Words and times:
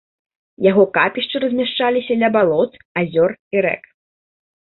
Яго 0.71 0.83
капішчы 0.95 1.35
размяшчаліся 1.43 2.13
ля 2.21 2.29
балот, 2.35 2.71
азёр 3.01 3.31
і 3.59 3.65
рэк. 3.67 3.83